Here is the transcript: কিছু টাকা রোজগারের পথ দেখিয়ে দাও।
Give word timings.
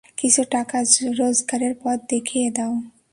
কিছু 0.17 0.41
টাকা 0.51 0.77
রোজগারের 1.19 1.73
পথ 1.83 1.99
দেখিয়ে 2.09 2.47
দাও। 2.51 2.73